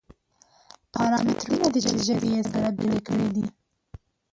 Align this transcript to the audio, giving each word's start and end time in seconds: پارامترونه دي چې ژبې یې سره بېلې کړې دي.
پارامترونه 0.93 1.67
دي 1.73 1.79
چې 1.87 1.93
ژبې 2.07 2.29
یې 2.35 2.41
سره 2.51 2.67
بېلې 2.77 2.99
کړې 3.07 3.27
دي. 3.35 3.45